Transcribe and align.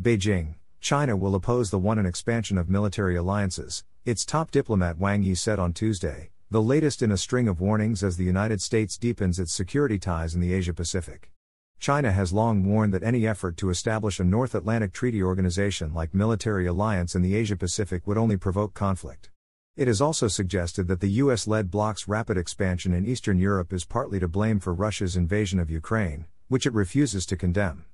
Beijing, 0.00 0.56
China 0.80 1.16
will 1.16 1.36
oppose 1.36 1.70
the 1.70 1.78
one 1.78 1.98
and 1.98 2.06
expansion 2.06 2.58
of 2.58 2.68
military 2.68 3.16
alliances, 3.16 3.84
its 4.04 4.24
top 4.24 4.50
diplomat 4.50 4.98
Wang 4.98 5.22
Yi 5.22 5.36
said 5.36 5.58
on 5.58 5.72
Tuesday, 5.72 6.30
the 6.50 6.60
latest 6.60 7.00
in 7.00 7.12
a 7.12 7.16
string 7.16 7.46
of 7.46 7.60
warnings 7.60 8.02
as 8.02 8.16
the 8.16 8.24
United 8.24 8.60
States 8.60 8.98
deepens 8.98 9.38
its 9.38 9.52
security 9.52 9.98
ties 9.98 10.34
in 10.34 10.40
the 10.40 10.52
Asia 10.52 10.74
Pacific. 10.74 11.30
China 11.78 12.10
has 12.10 12.32
long 12.32 12.64
warned 12.64 12.92
that 12.92 13.04
any 13.04 13.26
effort 13.26 13.56
to 13.56 13.70
establish 13.70 14.18
a 14.18 14.24
North 14.24 14.54
Atlantic 14.54 14.92
Treaty 14.92 15.22
Organization 15.22 15.94
like 15.94 16.12
military 16.12 16.66
alliance 16.66 17.14
in 17.14 17.22
the 17.22 17.36
Asia 17.36 17.56
Pacific 17.56 18.04
would 18.06 18.18
only 18.18 18.36
provoke 18.36 18.74
conflict. 18.74 19.30
It 19.76 19.86
has 19.86 20.00
also 20.00 20.26
suggested 20.26 20.88
that 20.88 21.00
the 21.00 21.22
US 21.22 21.46
led 21.46 21.70
bloc's 21.70 22.08
rapid 22.08 22.36
expansion 22.36 22.92
in 22.92 23.06
Eastern 23.06 23.38
Europe 23.38 23.72
is 23.72 23.84
partly 23.84 24.18
to 24.18 24.28
blame 24.28 24.58
for 24.58 24.74
Russia's 24.74 25.16
invasion 25.16 25.60
of 25.60 25.70
Ukraine, 25.70 26.26
which 26.48 26.66
it 26.66 26.74
refuses 26.74 27.24
to 27.26 27.36
condemn. 27.36 27.84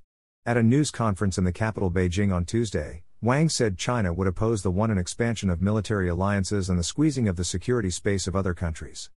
At 0.43 0.57
a 0.57 0.63
news 0.63 0.89
conference 0.89 1.37
in 1.37 1.43
the 1.43 1.51
capital 1.51 1.91
Beijing 1.91 2.33
on 2.33 2.45
Tuesday, 2.45 3.03
Wang 3.21 3.47
said 3.47 3.77
China 3.77 4.11
would 4.11 4.25
oppose 4.25 4.63
the 4.63 4.71
one 4.71 4.89
and 4.89 4.99
expansion 4.99 5.51
of 5.51 5.61
military 5.61 6.09
alliances 6.09 6.67
and 6.67 6.79
the 6.79 6.83
squeezing 6.83 7.27
of 7.27 7.35
the 7.35 7.43
security 7.43 7.91
space 7.91 8.25
of 8.25 8.35
other 8.35 8.55
countries. 8.55 9.11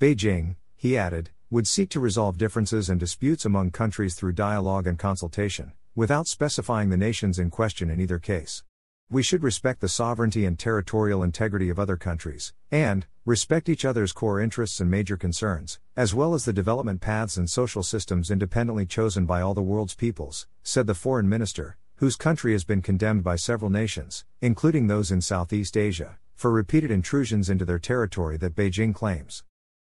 Beijing, 0.00 0.56
he 0.74 0.96
added, 0.96 1.28
would 1.50 1.66
seek 1.66 1.90
to 1.90 2.00
resolve 2.00 2.38
differences 2.38 2.88
and 2.88 2.98
disputes 2.98 3.44
among 3.44 3.72
countries 3.72 4.14
through 4.14 4.32
dialogue 4.32 4.86
and 4.86 4.98
consultation, 4.98 5.72
without 5.94 6.26
specifying 6.26 6.88
the 6.88 6.96
nations 6.96 7.38
in 7.38 7.50
question 7.50 7.90
in 7.90 8.00
either 8.00 8.18
case. 8.18 8.62
We 9.10 9.22
should 9.22 9.42
respect 9.42 9.80
the 9.80 9.88
sovereignty 9.88 10.44
and 10.44 10.58
territorial 10.58 11.22
integrity 11.22 11.70
of 11.70 11.78
other 11.78 11.96
countries, 11.96 12.52
and 12.70 13.06
respect 13.24 13.70
each 13.70 13.86
other's 13.86 14.12
core 14.12 14.38
interests 14.38 14.82
and 14.82 14.90
major 14.90 15.16
concerns, 15.16 15.80
as 15.96 16.14
well 16.14 16.34
as 16.34 16.44
the 16.44 16.52
development 16.52 17.00
paths 17.00 17.38
and 17.38 17.48
social 17.48 17.82
systems 17.82 18.30
independently 18.30 18.84
chosen 18.84 19.24
by 19.24 19.40
all 19.40 19.54
the 19.54 19.62
world's 19.62 19.94
peoples, 19.94 20.46
said 20.62 20.86
the 20.86 20.94
foreign 20.94 21.26
minister, 21.26 21.78
whose 21.96 22.16
country 22.16 22.52
has 22.52 22.64
been 22.64 22.82
condemned 22.82 23.24
by 23.24 23.36
several 23.36 23.70
nations, 23.70 24.26
including 24.42 24.88
those 24.88 25.10
in 25.10 25.22
Southeast 25.22 25.74
Asia, 25.74 26.18
for 26.34 26.50
repeated 26.50 26.90
intrusions 26.90 27.48
into 27.48 27.64
their 27.64 27.78
territory 27.78 28.36
that 28.36 28.54
Beijing 28.54 28.94
claims. 28.94 29.42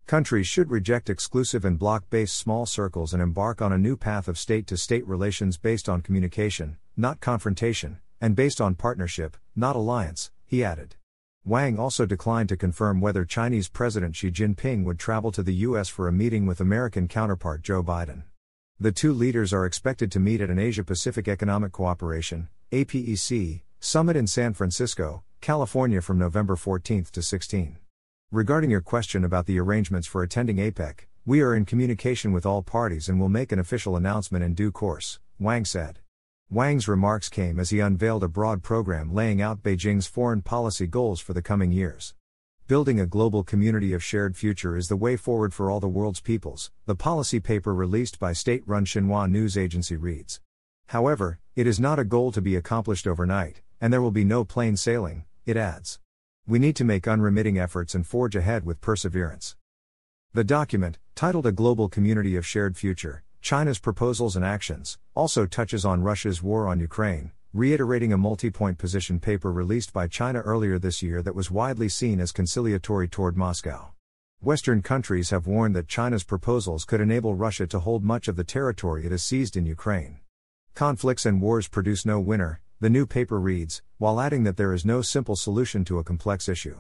Countries 0.07 0.47
should 0.47 0.71
reject 0.71 1.11
exclusive 1.11 1.67
and 1.67 1.79
bloc 1.79 2.09
based 2.09 2.39
small 2.39 2.65
circles 2.65 3.13
and 3.13 3.23
embark 3.23 3.61
on 3.61 3.71
a 3.71 3.77
new 3.77 3.99
path 3.99 4.29
of 4.29 4.39
state 4.39 4.67
to 4.69 4.79
state 4.79 5.07
relations 5.07 5.59
based 5.59 5.91
on 5.91 6.01
communication, 6.01 6.79
not 6.97 7.21
confrontation, 7.21 7.99
and 8.21 8.37
based 8.37 8.61
on 8.61 8.75
partnership, 8.75 9.37
not 9.57 9.77
alliance, 9.77 10.31
he 10.47 10.63
added. 10.63 10.97
Wang 11.45 11.79
also 11.79 12.05
declined 12.05 12.49
to 12.51 12.57
confirm 12.57 13.01
whether 13.01 13.25
Chinese 13.25 13.69
President 13.69 14.15
Xi 14.15 14.31
Jinping 14.31 14.85
would 14.85 14.99
travel 14.99 15.33
to 15.33 15.43
the 15.43 15.55
U.S. 15.67 15.89
for 15.89 16.07
a 16.07 16.13
meeting 16.13 16.45
with 16.45 16.61
American 16.61 17.09
counterpart 17.09 17.63
Joe 17.63 17.83
Biden. 17.83 18.25
The 18.79 18.93
two 18.93 19.13
leaders 19.13 19.53
are 19.53 19.65
expected 19.65 20.13
to 20.13 20.21
meet 20.21 20.41
at 20.41 20.51
an 20.51 20.59
Asia 20.59 20.85
Pacific 20.85 21.29
Economic 21.29 21.73
Cooperation 21.73 22.49
APEC 22.73 23.63
summit 23.81 24.17
in 24.17 24.27
San 24.27 24.53
Francisco, 24.53 25.23
California 25.41 26.03
from 26.03 26.19
November 26.19 26.57
14 26.57 27.05
to 27.13 27.23
16. 27.23 27.79
Regarding 28.31 28.71
your 28.71 28.83
question 28.83 29.25
about 29.25 29.47
the 29.47 29.59
arrangements 29.59 30.07
for 30.07 30.23
attending 30.23 30.59
APEC, 30.59 31.07
we 31.25 31.41
are 31.41 31.55
in 31.55 31.65
communication 31.65 32.33
with 32.33 32.45
all 32.45 32.63
parties 32.63 33.09
and 33.09 33.19
will 33.19 33.29
make 33.29 33.51
an 33.51 33.59
official 33.59 33.97
announcement 33.97 34.45
in 34.45 34.55
due 34.55 34.71
course, 34.71 35.19
Wang 35.39 35.65
said. 35.65 36.01
Wang's 36.53 36.89
remarks 36.89 37.29
came 37.29 37.61
as 37.61 37.71
he 37.71 37.79
unveiled 37.79 38.25
a 38.25 38.29
broad 38.29 38.65
program 38.65 39.15
laying 39.15 39.41
out 39.41 39.63
Beijing's 39.63 40.09
foreign 40.09 40.43
policy 40.43 40.85
goals 40.85 41.21
for 41.21 41.33
the 41.33 41.41
coming 41.41 41.71
years. 41.71 42.13
Building 42.67 42.99
a 42.99 43.07
global 43.07 43.45
community 43.45 43.93
of 43.93 44.03
shared 44.03 44.37
future 44.37 44.77
is 44.77 44.89
the 44.89 44.97
way 44.97 45.17
forward 45.17 45.55
for 45.55 45.71
all 45.71 45.79
the 45.79 45.87
world's 45.87 46.21
peoples, 46.21 46.73
the 46.87 46.97
policy 46.97 47.39
paper 47.39 47.73
released 47.73 48.19
by 48.19 48.33
state 48.33 48.65
run 48.67 48.85
Xinhua 48.85 49.31
news 49.31 49.57
agency 49.57 49.97
reads. 49.97 50.41
However, 50.89 51.39
it 51.55 51.69
is 51.69 51.79
not 51.79 52.01
a 52.01 52.05
goal 52.05 52.33
to 52.33 52.43
be 52.43 52.57
accomplished 52.57 53.07
overnight, 53.07 53.63
and 53.81 53.93
there 53.93 54.03
will 54.03 54.11
be 54.11 54.25
no 54.25 54.45
plain 54.45 54.77
sailing, 54.77 55.27
it 55.47 55.57
adds. 55.57 56.01
We 56.49 56.59
need 56.59 56.75
to 56.77 56.85
make 56.85 57.07
unremitting 57.07 57.61
efforts 57.61 57.95
and 57.95 58.05
forge 58.05 58.35
ahead 58.35 58.67
with 58.67 58.81
perseverance. 58.81 59.55
The 60.33 60.43
document, 60.43 60.99
titled 61.15 61.47
A 61.47 61.53
Global 61.53 61.89
Community 61.89 62.35
of 62.35 62.45
Shared 62.45 62.77
Future 62.77 63.23
China's 63.41 63.79
Proposals 63.79 64.37
and 64.37 64.45
Actions, 64.45 64.99
also 65.15 65.47
touches 65.47 65.85
on 65.85 66.03
Russia's 66.03 66.43
war 66.43 66.69
on 66.69 66.79
Ukraine, 66.79 67.33
reiterating 67.55 68.13
a 68.13 68.19
multi 68.19 68.51
point 68.51 68.77
position 68.77 69.19
paper 69.19 69.51
released 69.51 69.95
by 69.95 70.07
China 70.07 70.41
earlier 70.41 70.79
this 70.79 71.03
year 71.03 71.23
that 71.23 71.35
was 71.35 71.51
widely 71.51 71.89
seen 71.89 72.21
as 72.21 72.33
conciliatory 72.33 73.09
toward 73.09 73.39
Moscow. 73.39 73.93
Western 74.43 74.83
countries 74.83 75.31
have 75.31 75.47
warned 75.47 75.75
that 75.75 75.89
China's 75.89 76.23
proposals 76.23 76.85
could 76.85 77.01
enable 77.01 77.35
Russia 77.35 77.67
to 77.67 77.81
hold 77.81 78.05
much 78.05 78.29
of 78.29 78.37
the 78.37 78.45
territory 78.45 79.07
it 79.07 79.11
has 79.11 79.23
seized 79.23 79.57
in 79.57 79.65
Ukraine. 79.65 80.21
Conflicts 80.75 81.25
and 81.25 81.41
wars 81.41 81.67
produce 81.67 82.05
no 82.05 82.21
winner, 82.21 82.61
the 82.79 82.91
new 82.91 83.07
paper 83.07 83.41
reads, 83.41 83.83
while 83.99 84.21
adding 84.21 84.45
that 84.45 84.59
there 84.59 84.73
is 84.73 84.85
no 84.85 85.03
simple 85.03 85.37
solution 85.37 85.85
to 85.85 85.99
a 85.99 86.05
complex 86.05 86.49
issue. 86.49 86.79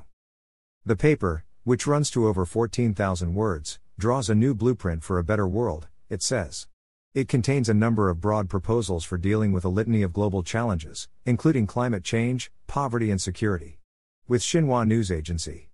The 0.84 0.96
paper, 0.96 1.44
which 1.64 1.86
runs 1.86 2.10
to 2.10 2.26
over 2.26 2.44
14,000 2.44 3.34
words, 3.34 3.78
draws 3.98 4.30
a 4.30 4.34
new 4.34 4.54
blueprint 4.54 5.02
for 5.02 5.18
a 5.18 5.24
better 5.24 5.46
world, 5.46 5.88
it 6.10 6.22
says. 6.22 6.66
It 7.14 7.28
contains 7.28 7.68
a 7.68 7.74
number 7.74 8.08
of 8.08 8.20
broad 8.20 8.48
proposals 8.48 9.04
for 9.04 9.16
dealing 9.16 9.52
with 9.52 9.64
a 9.64 9.68
litany 9.68 10.02
of 10.02 10.12
global 10.12 10.42
challenges, 10.42 11.08
including 11.24 11.66
climate 11.66 12.04
change, 12.04 12.52
poverty, 12.66 13.10
and 13.10 13.20
security. 13.20 13.78
With 14.28 14.42
Xinhua 14.42 14.86
News 14.86 15.10
Agency. 15.10 15.70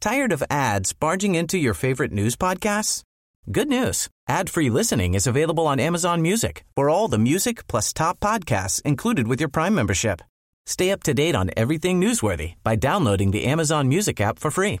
Tired 0.00 0.32
of 0.32 0.42
ads 0.48 0.92
barging 0.92 1.34
into 1.34 1.58
your 1.58 1.74
favorite 1.74 2.12
news 2.12 2.36
podcasts? 2.36 3.02
Good 3.50 3.68
news. 3.68 4.08
Ad-free 4.28 4.70
listening 4.70 5.14
is 5.14 5.26
available 5.26 5.66
on 5.66 5.80
Amazon 5.80 6.22
Music 6.22 6.64
for 6.74 6.88
all 6.88 7.08
the 7.08 7.18
music 7.18 7.66
plus 7.66 7.92
top 7.92 8.18
podcasts 8.20 8.82
included 8.82 9.26
with 9.28 9.40
your 9.40 9.48
Prime 9.48 9.74
membership. 9.74 10.20
Stay 10.64 10.90
up 10.90 11.02
to 11.04 11.14
date 11.14 11.36
on 11.36 11.50
everything 11.56 12.00
newsworthy 12.00 12.54
by 12.64 12.76
downloading 12.76 13.30
the 13.30 13.44
Amazon 13.44 13.88
Music 13.88 14.20
app 14.20 14.38
for 14.38 14.50
free 14.50 14.80